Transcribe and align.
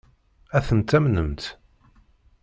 Ad 0.57 0.63
tent-amnent? 0.67 1.43